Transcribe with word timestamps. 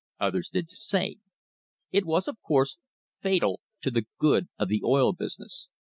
Others 0.19 0.49
did 0.49 0.67
the 0.67 0.75
same. 0.77 1.21
It 1.91 2.07
was, 2.07 2.27
of 2.27 2.41
course, 2.41 2.77
fatal 3.19 3.61
to 3.81 3.91
the 3.91 4.07
"good 4.17 4.47
of 4.57 4.67
the 4.67 4.81
oil 4.83 5.13
business." 5.13 5.69